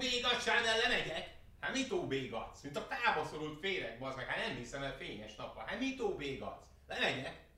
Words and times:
bégac, 0.00 0.42
Sádel, 0.42 0.78
lemegyek? 0.78 1.30
Hát 1.60 1.72
mit 1.72 1.92
óbégatsz? 1.92 2.60
Mint 2.62 2.76
a 2.76 2.88
fába 2.90 3.24
szorult 3.24 3.58
féreg, 3.58 3.98
bazd 3.98 4.16
meg, 4.16 4.26
hát 4.26 4.46
nem 4.46 4.56
hiszem 4.56 4.82
el 4.82 4.96
fényes 4.96 5.34
nappal. 5.34 5.64
Hát 5.66 5.78
mit 5.80 6.00
óbégatsz? 6.00 6.64
Lemegyek? 6.86 7.48